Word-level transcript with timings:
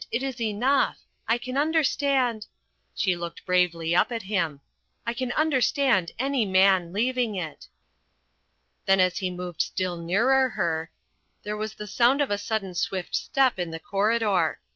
It 0.11 0.23
is 0.23 0.41
enough. 0.41 1.05
I 1.27 1.37
can 1.37 1.57
understand" 1.59 2.47
she 2.95 3.15
looked 3.15 3.45
bravely 3.45 3.95
up 3.95 4.11
at 4.11 4.23
him 4.23 4.61
"I 5.05 5.13
can 5.13 5.31
understand 5.33 6.11
any 6.17 6.43
man 6.43 6.91
leaving 6.91 7.35
it." 7.35 7.67
Then 8.87 8.99
as 8.99 9.19
he 9.19 9.29
moved 9.29 9.61
still 9.61 9.97
nearer 9.97 10.49
her, 10.49 10.89
there 11.43 11.55
was 11.55 11.75
the 11.75 11.85
sound 11.85 12.19
of 12.19 12.31
a 12.31 12.39
sudden 12.39 12.73
swift 12.73 13.13
step 13.15 13.59
in 13.59 13.69
the 13.69 13.79
corridor. 13.79 14.59